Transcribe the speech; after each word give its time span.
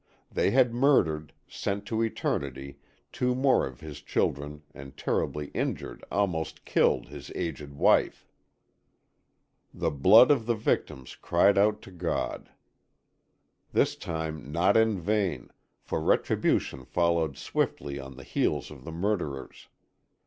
They 0.31 0.49
had 0.49 0.73
murdered, 0.73 1.31
sent 1.47 1.85
to 1.85 2.01
eternity 2.01 2.79
two 3.11 3.35
more 3.35 3.67
of 3.67 3.81
his 3.81 4.01
children 4.01 4.63
and 4.73 4.97
terribly 4.97 5.49
injured, 5.49 6.03
almost 6.09 6.65
killed, 6.65 7.09
his 7.09 7.31
aged 7.35 7.71
wife. 7.75 8.27
The 9.71 9.91
blood 9.91 10.31
of 10.31 10.47
the 10.47 10.55
victims 10.55 11.15
cried 11.15 11.55
out 11.55 11.83
to 11.83 11.91
God. 11.91 12.49
This 13.73 13.95
time 13.95 14.51
not 14.51 14.75
in 14.75 14.99
vain, 14.99 15.51
for 15.83 16.01
retribution 16.01 16.83
followed 16.83 17.37
swiftly 17.37 17.99
on 17.99 18.15
the 18.15 18.23
heels 18.23 18.71
of 18.71 18.85
the 18.85 18.91
murderers. 18.91 19.67